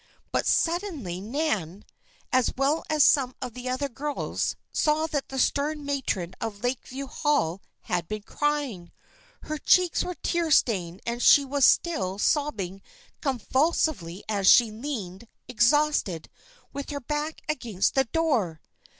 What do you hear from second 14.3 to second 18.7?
she leaned, exhausted, with her back against the door.